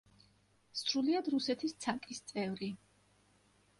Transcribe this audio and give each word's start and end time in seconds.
სრულიად 0.79 1.29
რუსეთის 1.35 1.75
ცაკის 1.85 2.23
წევრი. 2.33 2.71